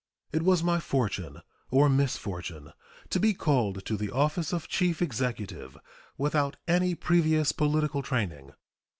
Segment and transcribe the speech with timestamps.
[0.31, 2.73] It was my fortune, or misfortune,
[3.11, 5.77] to be called to the office of Chief Executive
[6.17, 8.49] without any previous political training.